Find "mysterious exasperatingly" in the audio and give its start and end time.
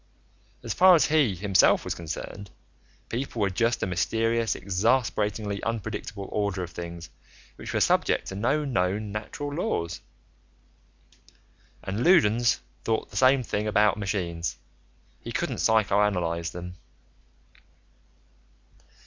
3.85-5.61